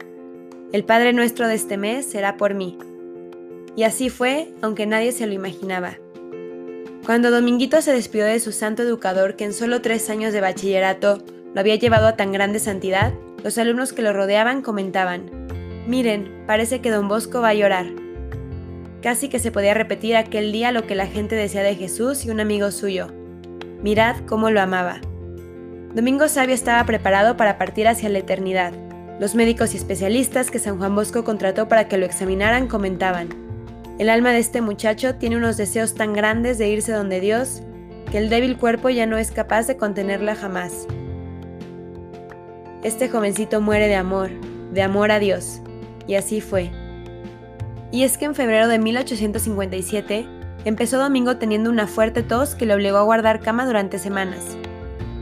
El 0.72 0.84
Padre 0.84 1.12
Nuestro 1.12 1.48
de 1.48 1.54
este 1.54 1.76
mes 1.76 2.06
será 2.06 2.36
por 2.36 2.54
mí. 2.54 2.78
Y 3.74 3.82
así 3.82 4.10
fue, 4.10 4.52
aunque 4.62 4.86
nadie 4.86 5.10
se 5.10 5.26
lo 5.26 5.32
imaginaba. 5.32 5.94
Cuando 7.04 7.30
Dominguito 7.30 7.80
se 7.80 7.92
despidió 7.92 8.26
de 8.26 8.38
su 8.38 8.52
santo 8.52 8.82
educador 8.82 9.34
que 9.34 9.44
en 9.44 9.54
solo 9.54 9.80
tres 9.80 10.10
años 10.10 10.32
de 10.32 10.42
bachillerato 10.42 11.24
lo 11.54 11.60
había 11.60 11.76
llevado 11.76 12.06
a 12.06 12.16
tan 12.16 12.32
grande 12.32 12.58
santidad, 12.58 13.12
los 13.42 13.58
alumnos 13.58 13.92
que 13.92 14.02
lo 14.02 14.12
rodeaban 14.12 14.62
comentaban, 14.62 15.38
Miren, 15.88 16.44
parece 16.46 16.82
que 16.82 16.90
don 16.90 17.08
Bosco 17.08 17.40
va 17.40 17.48
a 17.48 17.54
llorar. 17.54 17.86
Casi 19.00 19.30
que 19.30 19.38
se 19.38 19.50
podía 19.50 19.72
repetir 19.72 20.16
aquel 20.16 20.52
día 20.52 20.70
lo 20.70 20.86
que 20.86 20.94
la 20.94 21.06
gente 21.06 21.34
decía 21.34 21.62
de 21.62 21.76
Jesús 21.76 22.26
y 22.26 22.30
un 22.30 22.40
amigo 22.40 22.70
suyo. 22.70 23.08
Mirad 23.82 24.16
cómo 24.26 24.50
lo 24.50 24.60
amaba. 24.60 25.00
Domingo 25.94 26.28
Sabio 26.28 26.54
estaba 26.54 26.84
preparado 26.84 27.38
para 27.38 27.56
partir 27.56 27.88
hacia 27.88 28.10
la 28.10 28.18
eternidad. 28.18 28.74
Los 29.18 29.34
médicos 29.34 29.72
y 29.72 29.78
especialistas 29.78 30.50
que 30.50 30.58
San 30.58 30.76
Juan 30.76 30.94
Bosco 30.94 31.24
contrató 31.24 31.68
para 31.68 31.88
que 31.88 31.96
lo 31.96 32.04
examinaran 32.04 32.66
comentaban, 32.68 33.30
el 33.98 34.10
alma 34.10 34.32
de 34.32 34.40
este 34.40 34.60
muchacho 34.60 35.14
tiene 35.14 35.38
unos 35.38 35.56
deseos 35.56 35.94
tan 35.94 36.12
grandes 36.12 36.58
de 36.58 36.68
irse 36.68 36.92
donde 36.92 37.20
Dios 37.20 37.62
que 38.12 38.18
el 38.18 38.28
débil 38.28 38.58
cuerpo 38.58 38.90
ya 38.90 39.06
no 39.06 39.16
es 39.16 39.30
capaz 39.30 39.66
de 39.66 39.78
contenerla 39.78 40.34
jamás. 40.34 40.86
Este 42.82 43.08
jovencito 43.08 43.60
muere 43.60 43.88
de 43.88 43.96
amor, 43.96 44.30
de 44.72 44.82
amor 44.82 45.10
a 45.10 45.18
Dios, 45.18 45.60
y 46.06 46.14
así 46.14 46.40
fue. 46.40 46.70
Y 47.90 48.04
es 48.04 48.18
que 48.18 48.26
en 48.26 48.34
febrero 48.34 48.68
de 48.68 48.78
1857 48.78 50.26
empezó 50.64 50.98
Domingo 50.98 51.38
teniendo 51.38 51.70
una 51.70 51.86
fuerte 51.86 52.22
tos 52.22 52.54
que 52.54 52.66
le 52.66 52.74
obligó 52.74 52.98
a 52.98 53.02
guardar 53.02 53.40
cama 53.40 53.66
durante 53.66 53.98
semanas. 53.98 54.56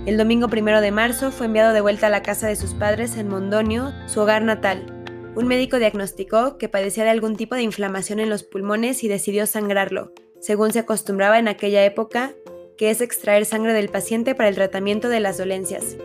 El 0.05 0.19
domingo 0.19 0.49
primero 0.49 0.81
de 0.81 0.91
marzo 0.93 1.31
fue 1.31 1.47
enviado 1.47 1.73
de 1.73 1.81
vuelta 1.81 2.09
a 2.09 2.11
la 2.11 2.23
casa 2.23 2.47
de 2.47 2.57
sus 2.57 2.75
padres 2.75 3.17
en 3.17 3.29
Mondonio, 3.29 3.93
su 4.07 4.21
hogar 4.21 4.43
natal, 4.43 4.93
un 5.37 5.47
médico 5.47 5.79
diagnosticó 5.79 6.57
que 6.57 6.69
padecía 6.69 7.05
de 7.05 7.11
algún 7.11 7.37
tipo 7.37 7.55
de 7.55 7.63
inflamación 7.63 8.21
en 8.21 8.31
los 8.31 8.43
pulmones 8.43 9.05
y 9.05 9.09
decidió 9.09 9.47
sangrarlo, 9.47 10.13
según 10.41 10.73
se 10.73 10.79
acostumbraba 10.79 11.39
en 11.39 11.47
aquella 11.47 11.85
época, 11.85 12.33
que 12.79 12.91
es 12.91 13.03
extraer 13.03 13.45
sangre 13.45 13.75
del 13.75 13.89
paciente 13.89 14.35
para 14.35 14.49
el 14.49 14.55
tratamiento 14.55 15.09
de 15.09 15.21
las 15.21 15.37
dolencias. 15.37 15.97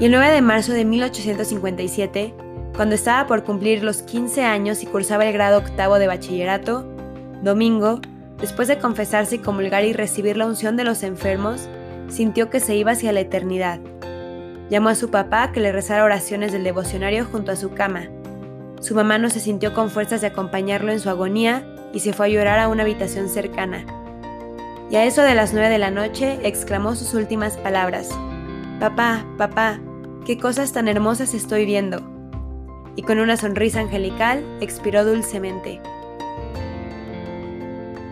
Y 0.00 0.06
el 0.06 0.10
9 0.10 0.30
de 0.32 0.40
marzo 0.40 0.72
de 0.72 0.84
1857, 0.84 2.34
cuando 2.74 2.94
estaba 2.94 3.28
por 3.28 3.44
cumplir 3.44 3.84
los 3.84 4.02
15 4.02 4.42
años 4.42 4.82
y 4.82 4.86
cursaba 4.86 5.26
el 5.26 5.32
grado 5.32 5.58
octavo 5.58 5.98
de 5.98 6.06
bachillerato, 6.06 6.84
Domingo, 7.42 8.00
después 8.40 8.66
de 8.66 8.78
confesarse 8.78 9.36
y 9.36 9.38
comulgar 9.38 9.84
y 9.84 9.92
recibir 9.92 10.36
la 10.36 10.46
unción 10.46 10.76
de 10.76 10.84
los 10.84 11.02
enfermos, 11.02 11.68
sintió 12.08 12.50
que 12.50 12.60
se 12.60 12.74
iba 12.74 12.92
hacia 12.92 13.12
la 13.12 13.20
eternidad. 13.20 13.78
Llamó 14.70 14.88
a 14.88 14.94
su 14.94 15.10
papá 15.10 15.52
que 15.52 15.60
le 15.60 15.70
rezara 15.70 16.04
oraciones 16.04 16.50
del 16.50 16.64
devocionario 16.64 17.26
junto 17.26 17.52
a 17.52 17.56
su 17.56 17.74
cama, 17.74 18.08
su 18.80 18.94
mamá 18.94 19.18
no 19.18 19.28
se 19.28 19.40
sintió 19.40 19.74
con 19.74 19.90
fuerzas 19.90 20.22
de 20.22 20.28
acompañarlo 20.28 20.90
en 20.90 21.00
su 21.00 21.10
agonía 21.10 21.62
y 21.92 22.00
se 22.00 22.14
fue 22.14 22.26
a 22.26 22.28
llorar 22.30 22.58
a 22.58 22.68
una 22.68 22.82
habitación 22.82 23.28
cercana. 23.28 23.84
Y 24.90 24.96
a 24.96 25.04
eso 25.04 25.22
de 25.22 25.34
las 25.34 25.52
nueve 25.52 25.68
de 25.68 25.78
la 25.78 25.90
noche 25.90 26.38
exclamó 26.42 26.96
sus 26.96 27.12
últimas 27.12 27.58
palabras. 27.58 28.08
Papá, 28.80 29.26
papá, 29.36 29.78
qué 30.24 30.38
cosas 30.38 30.72
tan 30.72 30.88
hermosas 30.88 31.34
estoy 31.34 31.66
viendo. 31.66 32.00
Y 32.96 33.02
con 33.02 33.18
una 33.18 33.36
sonrisa 33.36 33.80
angelical 33.80 34.44
expiró 34.60 35.04
dulcemente. 35.04 35.80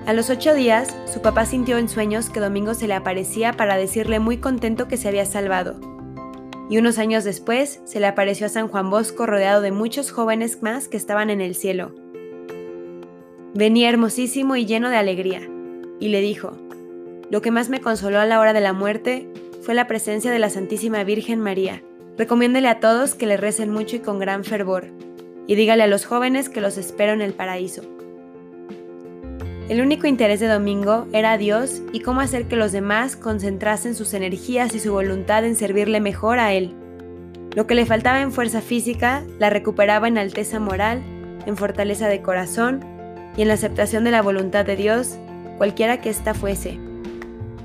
A 0.07 0.13
los 0.13 0.31
ocho 0.31 0.55
días, 0.55 0.97
su 1.13 1.21
papá 1.21 1.45
sintió 1.45 1.79
en 1.79 1.89
sueños 1.89 2.31
que 2.31 2.41
Domingo 2.41 2.75
se 2.75 2.89
le 2.89 2.95
aparecía 2.95 3.53
para 3.53 3.77
decirle 3.77 4.21
muy 4.21 4.39
contento 4.39 4.89
que 4.89 4.97
se 4.97 5.09
había 5.09 5.27
salvado 5.27 5.99
y 6.71 6.79
unos 6.79 6.99
años 6.99 7.25
después 7.25 7.81
se 7.85 8.01
le 8.01 8.07
apareció 8.07 8.47
a 8.47 8.51
San 8.51 8.69
Juan 8.69 8.91
Bosco 8.91 9.27
rodeado 9.27 9.63
de 9.63 9.73
muchos 9.73 10.11
jóvenes 10.11 10.63
más 10.63 10.89
que 10.89 10.97
estaban 10.97 11.31
en 11.31 11.41
el 11.41 11.55
cielo. 11.55 11.95
Venía 13.55 13.89
hermosísimo 13.89 14.57
y 14.57 14.67
lleno 14.67 14.91
de 14.91 14.97
alegría, 14.97 15.41
y 15.99 16.09
le 16.09 16.21
dijo, 16.21 16.53
Lo 17.31 17.41
que 17.41 17.51
más 17.51 17.71
me 17.71 17.81
consoló 17.81 18.21
a 18.21 18.27
la 18.27 18.39
hora 18.39 18.53
de 18.53 18.61
la 18.61 18.75
muerte 18.75 19.29
fue 19.63 19.75
la 19.75 19.87
presencia 19.87 20.31
de 20.31 20.39
la 20.39 20.51
Santísima 20.51 21.03
Virgen 21.05 21.41
María. 21.41 21.83
Recomiéndele 22.19 22.67
a 22.67 22.81
todos 22.81 23.15
que 23.15 23.27
le 23.27 23.37
recen 23.37 23.71
mucho 23.71 23.95
y 23.95 24.01
con 24.01 24.19
gran 24.19 24.43
fervor, 24.43 24.87
y 25.47 25.55
dígale 25.55 25.85
a 25.85 25.87
los 25.87 26.05
jóvenes 26.05 26.49
que 26.49 26.61
los 26.61 26.77
espero 26.77 27.13
en 27.13 27.23
el 27.23 27.33
paraíso. 27.33 27.83
El 29.69 29.81
único 29.81 30.09
interés 30.09 30.41
de 30.41 30.49
Domingo 30.49 31.07
era 31.13 31.39
Dios 31.39 31.81
y 31.93 32.01
cómo 32.01 32.21
hacer 32.21 32.49
que 32.49 32.57
los 32.57 32.73
demás 32.73 33.15
concentrasen 33.15 33.95
sus 33.95 34.15
energías 34.15 34.75
y 34.75 34.81
su 34.81 34.93
voluntad 34.93 35.45
en 35.45 35.55
servirle 35.55 36.01
mejor 36.01 36.41
a 36.41 36.53
Él. 36.53 36.75
Lo 37.55 37.69
que 37.69 37.77
le 37.77 37.87
faltaba 37.87 38.21
en 38.21 38.33
fuerza 38.33 38.63
física, 38.63 39.23
la 39.39 39.49
recuperaba 39.49 40.09
en 40.09 40.19
alteza 40.19 40.59
moral, 40.59 41.03
en 41.47 41.57
fortaleza 41.57 42.09
de 42.09 42.21
corazón 42.21 42.81
y 43.37 43.43
en 43.43 43.49
la 43.49 43.55
aceptación 43.55 44.03
de 44.03 44.11
la 44.11 44.23
voluntad 44.23 44.65
de 44.65 44.75
Dios, 44.75 45.19
cualquiera 45.57 46.01
que 46.01 46.11
ésta 46.11 46.35
fuese. 46.35 46.81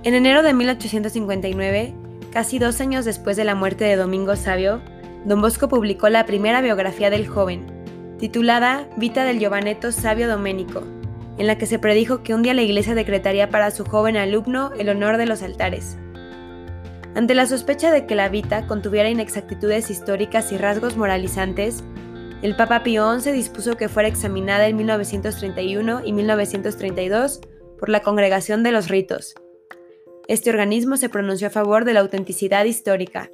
En 0.03 0.13
enero 0.13 0.43
de 0.43 0.53
1859, 0.53 1.95
casi 2.33 2.57
dos 2.57 2.81
años 2.81 3.05
después 3.05 3.37
de 3.37 3.43
la 3.43 3.53
muerte 3.53 3.85
de 3.85 3.95
Domingo 3.95 4.35
Sabio, 4.35 4.81
Don 5.23 5.39
Bosco 5.39 5.69
publicó 5.69 6.09
la 6.09 6.25
primera 6.25 6.61
biografía 6.61 7.11
del 7.11 7.27
joven, 7.27 7.67
titulada 8.17 8.89
Vita 8.97 9.23
del 9.23 9.37
Giovanetto 9.37 9.91
Sabio 9.91 10.27
Domenico, 10.27 10.81
en 11.37 11.45
la 11.45 11.59
que 11.59 11.67
se 11.67 11.77
predijo 11.77 12.23
que 12.23 12.33
un 12.33 12.41
día 12.41 12.55
la 12.55 12.63
iglesia 12.63 12.95
decretaría 12.95 13.49
para 13.49 13.69
su 13.69 13.85
joven 13.85 14.17
alumno 14.17 14.71
el 14.79 14.89
honor 14.89 15.17
de 15.17 15.27
los 15.27 15.43
altares. 15.43 15.95
Ante 17.13 17.35
la 17.35 17.45
sospecha 17.45 17.91
de 17.91 18.07
que 18.07 18.15
la 18.15 18.29
Vita 18.29 18.65
contuviera 18.65 19.09
inexactitudes 19.09 19.91
históricas 19.91 20.51
y 20.51 20.57
rasgos 20.57 20.97
moralizantes, 20.97 21.83
el 22.41 22.55
Papa 22.55 22.81
Pío 22.81 23.19
XI 23.19 23.31
dispuso 23.31 23.77
que 23.77 23.89
fuera 23.89 24.09
examinada 24.09 24.67
en 24.67 24.75
1931 24.75 26.01
y 26.03 26.13
1932 26.13 27.41
por 27.77 27.89
la 27.89 28.01
Congregación 28.01 28.63
de 28.63 28.71
los 28.71 28.89
Ritos. 28.89 29.35
Este 30.29 30.49
organismo 30.49 30.95
se 30.95 31.09
pronunció 31.09 31.47
a 31.47 31.51
favor 31.51 31.83
de 31.83 31.93
la 31.93 31.99
autenticidad 31.99 32.63
histórica. 32.63 33.29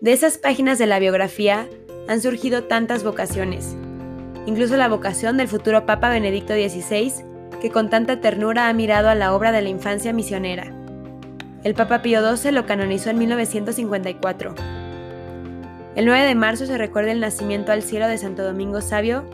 De 0.00 0.12
esas 0.12 0.38
páginas 0.38 0.78
de 0.78 0.86
la 0.86 0.98
biografía 0.98 1.68
han 2.08 2.22
surgido 2.22 2.64
tantas 2.64 3.04
vocaciones, 3.04 3.76
incluso 4.46 4.78
la 4.78 4.88
vocación 4.88 5.36
del 5.36 5.48
futuro 5.48 5.84
Papa 5.84 6.08
Benedicto 6.08 6.54
XVI, 6.54 7.12
que 7.60 7.70
con 7.70 7.90
tanta 7.90 8.22
ternura 8.22 8.68
ha 8.68 8.72
mirado 8.72 9.10
a 9.10 9.14
la 9.14 9.34
obra 9.34 9.52
de 9.52 9.60
la 9.60 9.68
infancia 9.68 10.14
misionera. 10.14 10.72
El 11.64 11.74
Papa 11.74 12.00
Pío 12.00 12.36
XII 12.36 12.52
lo 12.52 12.64
canonizó 12.64 13.10
en 13.10 13.18
1954. 13.18 14.54
El 15.96 16.06
9 16.06 16.24
de 16.24 16.34
marzo 16.34 16.64
se 16.64 16.78
recuerda 16.78 17.12
el 17.12 17.20
nacimiento 17.20 17.72
al 17.72 17.82
cielo 17.82 18.08
de 18.08 18.16
Santo 18.16 18.42
Domingo 18.42 18.80
Sabio, 18.80 19.24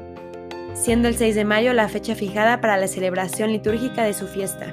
siendo 0.75 1.07
el 1.07 1.15
6 1.15 1.37
de 1.37 1.45
mayo 1.45 1.73
la 1.75 1.89
fecha 1.89 2.17
fijada 2.17 2.61
para 2.61 2.77
la 2.77 2.89
celebración 2.89 3.53
litúrgica 3.53 4.03
de 4.03 4.15
su 4.15 4.27
fiesta. 4.27 4.73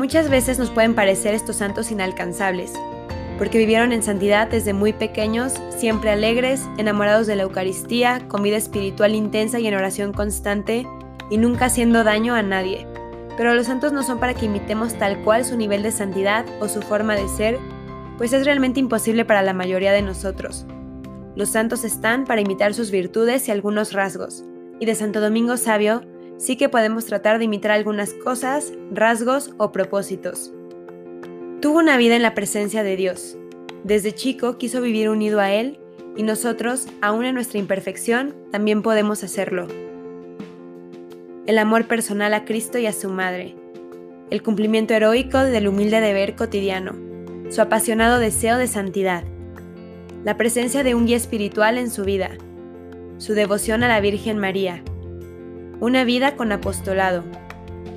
Muchas 0.00 0.30
veces 0.30 0.58
nos 0.58 0.70
pueden 0.70 0.94
parecer 0.94 1.34
estos 1.34 1.56
santos 1.56 1.90
inalcanzables, 1.90 2.72
porque 3.36 3.58
vivieron 3.58 3.92
en 3.92 4.02
santidad 4.02 4.48
desde 4.48 4.72
muy 4.72 4.94
pequeños, 4.94 5.60
siempre 5.76 6.10
alegres, 6.10 6.66
enamorados 6.78 7.26
de 7.26 7.36
la 7.36 7.42
Eucaristía, 7.42 8.26
con 8.26 8.42
vida 8.42 8.56
espiritual 8.56 9.14
intensa 9.14 9.60
y 9.60 9.66
en 9.66 9.74
oración 9.74 10.14
constante, 10.14 10.86
y 11.28 11.36
nunca 11.36 11.66
haciendo 11.66 12.02
daño 12.02 12.34
a 12.34 12.40
nadie. 12.40 12.86
Pero 13.36 13.52
los 13.52 13.66
santos 13.66 13.92
no 13.92 14.02
son 14.02 14.18
para 14.18 14.32
que 14.32 14.46
imitemos 14.46 14.94
tal 14.94 15.20
cual 15.22 15.44
su 15.44 15.58
nivel 15.58 15.82
de 15.82 15.92
santidad 15.92 16.46
o 16.60 16.68
su 16.68 16.80
forma 16.80 17.14
de 17.14 17.28
ser, 17.28 17.58
pues 18.16 18.32
es 18.32 18.46
realmente 18.46 18.80
imposible 18.80 19.26
para 19.26 19.42
la 19.42 19.52
mayoría 19.52 19.92
de 19.92 20.00
nosotros. 20.00 20.64
Los 21.36 21.50
santos 21.50 21.84
están 21.84 22.24
para 22.24 22.40
imitar 22.40 22.72
sus 22.72 22.90
virtudes 22.90 23.46
y 23.48 23.50
algunos 23.50 23.92
rasgos, 23.92 24.44
y 24.78 24.86
de 24.86 24.94
Santo 24.94 25.20
Domingo 25.20 25.58
Sabio 25.58 26.00
sí 26.40 26.56
que 26.56 26.70
podemos 26.70 27.04
tratar 27.04 27.38
de 27.38 27.44
imitar 27.44 27.70
algunas 27.70 28.14
cosas, 28.14 28.72
rasgos 28.90 29.52
o 29.58 29.72
propósitos. 29.72 30.52
Tuvo 31.60 31.78
una 31.78 31.98
vida 31.98 32.16
en 32.16 32.22
la 32.22 32.34
presencia 32.34 32.82
de 32.82 32.96
Dios. 32.96 33.36
Desde 33.84 34.14
chico 34.14 34.56
quiso 34.56 34.80
vivir 34.80 35.10
unido 35.10 35.38
a 35.38 35.52
Él 35.52 35.78
y 36.16 36.22
nosotros, 36.22 36.86
aún 37.02 37.26
en 37.26 37.34
nuestra 37.34 37.58
imperfección, 37.58 38.34
también 38.50 38.82
podemos 38.82 39.22
hacerlo. 39.22 39.68
El 41.46 41.58
amor 41.58 41.86
personal 41.86 42.32
a 42.32 42.46
Cristo 42.46 42.78
y 42.78 42.86
a 42.86 42.92
su 42.92 43.10
Madre. 43.10 43.54
El 44.30 44.42
cumplimiento 44.42 44.94
heroico 44.94 45.38
del 45.38 45.68
humilde 45.68 46.00
deber 46.00 46.36
cotidiano. 46.36 46.92
Su 47.50 47.60
apasionado 47.60 48.18
deseo 48.18 48.56
de 48.56 48.66
santidad. 48.66 49.24
La 50.24 50.36
presencia 50.38 50.84
de 50.84 50.94
un 50.94 51.06
guía 51.06 51.16
espiritual 51.16 51.76
en 51.76 51.90
su 51.90 52.04
vida. 52.04 52.30
Su 53.18 53.34
devoción 53.34 53.82
a 53.82 53.88
la 53.88 54.00
Virgen 54.00 54.38
María. 54.38 54.82
Una 55.80 56.04
vida 56.04 56.36
con 56.36 56.52
apostolado. 56.52 57.24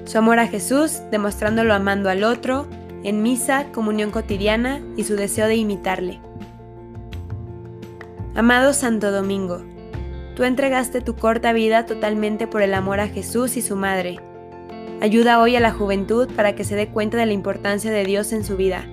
Su 0.05 0.17
amor 0.17 0.39
a 0.39 0.47
Jesús, 0.47 1.01
demostrándolo 1.11 1.73
amando 1.73 2.09
al 2.09 2.23
otro, 2.23 2.65
en 3.03 3.21
misa, 3.21 3.73
comunión 3.73 4.09
cotidiana 4.09 4.81
y 4.95 5.03
su 5.03 5.17
deseo 5.17 5.47
de 5.47 5.57
imitarle. 5.57 6.21
Amado 8.35 8.71
Santo 8.71 9.11
Domingo, 9.11 9.65
tú 10.33 10.43
entregaste 10.43 11.01
tu 11.01 11.17
corta 11.17 11.51
vida 11.51 11.85
totalmente 11.85 12.47
por 12.47 12.61
el 12.61 12.73
amor 12.73 13.01
a 13.01 13.09
Jesús 13.09 13.57
y 13.57 13.61
su 13.61 13.75
Madre. 13.75 14.17
Ayuda 15.01 15.41
hoy 15.41 15.57
a 15.57 15.59
la 15.59 15.71
juventud 15.71 16.29
para 16.37 16.55
que 16.55 16.63
se 16.63 16.77
dé 16.77 16.87
cuenta 16.87 17.17
de 17.17 17.25
la 17.25 17.33
importancia 17.33 17.91
de 17.91 18.05
Dios 18.05 18.31
en 18.31 18.45
su 18.45 18.55
vida. 18.55 18.85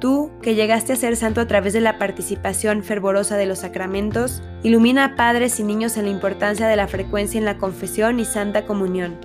Tú, 0.00 0.30
que 0.40 0.54
llegaste 0.54 0.94
a 0.94 0.96
ser 0.96 1.14
santo 1.14 1.42
a 1.42 1.46
través 1.46 1.74
de 1.74 1.82
la 1.82 1.98
participación 1.98 2.82
fervorosa 2.82 3.36
de 3.36 3.44
los 3.44 3.58
sacramentos, 3.58 4.42
ilumina 4.62 5.04
a 5.04 5.14
padres 5.14 5.60
y 5.60 5.62
niños 5.62 5.98
en 5.98 6.06
la 6.06 6.10
importancia 6.10 6.66
de 6.66 6.76
la 6.76 6.88
frecuencia 6.88 7.38
en 7.38 7.44
la 7.44 7.58
confesión 7.58 8.18
y 8.18 8.24
santa 8.24 8.64
comunión. 8.64 9.18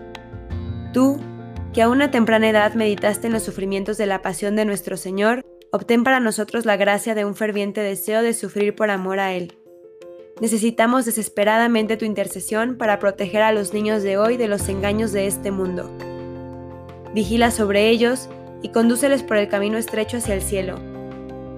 Tú, 0.91 1.17
que 1.73 1.81
a 1.81 1.87
una 1.87 2.11
temprana 2.11 2.49
edad 2.49 2.73
meditaste 2.73 3.27
en 3.27 3.33
los 3.33 3.43
sufrimientos 3.43 3.97
de 3.97 4.05
la 4.05 4.21
pasión 4.21 4.57
de 4.57 4.65
nuestro 4.65 4.97
Señor, 4.97 5.45
obtén 5.71 6.03
para 6.03 6.19
nosotros 6.19 6.65
la 6.65 6.75
gracia 6.75 7.15
de 7.15 7.23
un 7.23 7.35
ferviente 7.35 7.79
deseo 7.79 8.21
de 8.21 8.33
sufrir 8.33 8.75
por 8.75 8.89
amor 8.89 9.19
a 9.19 9.33
Él. 9.33 9.57
Necesitamos 10.41 11.05
desesperadamente 11.05 11.95
tu 11.95 12.03
intercesión 12.03 12.77
para 12.77 12.99
proteger 12.99 13.43
a 13.43 13.53
los 13.53 13.73
niños 13.73 14.03
de 14.03 14.17
hoy 14.17 14.35
de 14.35 14.49
los 14.49 14.67
engaños 14.67 15.13
de 15.13 15.27
este 15.27 15.51
mundo. 15.51 15.89
Vigila 17.13 17.51
sobre 17.51 17.89
ellos 17.89 18.27
y 18.61 18.69
condúceles 18.69 19.23
por 19.23 19.37
el 19.37 19.47
camino 19.47 19.77
estrecho 19.77 20.17
hacia 20.17 20.35
el 20.35 20.41
cielo. 20.41 20.79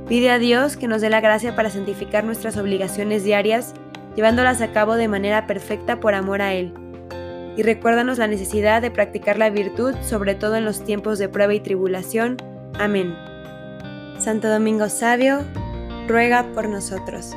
Pide 0.07 0.29
a 0.29 0.39
Dios 0.39 0.77
que 0.77 0.87
nos 0.87 1.01
dé 1.01 1.09
la 1.09 1.21
gracia 1.21 1.55
para 1.55 1.69
santificar 1.69 2.23
nuestras 2.23 2.57
obligaciones 2.57 3.23
diarias, 3.23 3.73
llevándolas 4.15 4.61
a 4.61 4.71
cabo 4.71 4.95
de 4.95 5.07
manera 5.07 5.47
perfecta 5.47 5.99
por 5.99 6.13
amor 6.13 6.41
a 6.41 6.53
Él. 6.53 6.73
Y 7.57 7.63
recuérdanos 7.63 8.17
la 8.17 8.27
necesidad 8.27 8.81
de 8.81 8.91
practicar 8.91 9.37
la 9.37 9.49
virtud, 9.49 9.95
sobre 10.01 10.35
todo 10.35 10.55
en 10.55 10.65
los 10.65 10.83
tiempos 10.83 11.19
de 11.19 11.27
prueba 11.27 11.53
y 11.53 11.59
tribulación. 11.59 12.37
Amén. 12.79 13.15
Santo 14.19 14.49
Domingo 14.49 14.89
Sabio, 14.89 15.43
ruega 16.07 16.45
por 16.53 16.69
nosotros. 16.69 17.35